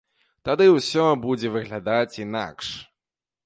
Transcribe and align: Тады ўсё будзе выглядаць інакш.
Тады 0.47 0.65
ўсё 0.77 1.05
будзе 1.27 1.53
выглядаць 1.59 2.19
інакш. 2.25 2.75